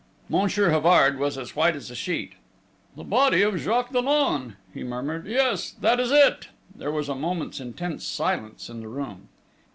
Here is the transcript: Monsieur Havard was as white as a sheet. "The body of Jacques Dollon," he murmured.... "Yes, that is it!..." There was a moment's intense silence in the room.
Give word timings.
Monsieur 0.29 0.71
Havard 0.71 1.19
was 1.19 1.37
as 1.37 1.55
white 1.55 1.75
as 1.75 1.91
a 1.91 1.95
sheet. 1.95 2.33
"The 2.95 3.03
body 3.03 3.43
of 3.43 3.59
Jacques 3.59 3.91
Dollon," 3.93 4.55
he 4.73 4.83
murmured.... 4.83 5.27
"Yes, 5.27 5.69
that 5.79 5.99
is 5.99 6.11
it!..." 6.11 6.47
There 6.73 6.91
was 6.91 7.07
a 7.07 7.13
moment's 7.13 7.59
intense 7.59 8.03
silence 8.03 8.67
in 8.67 8.79
the 8.81 8.87
room. 8.87 9.29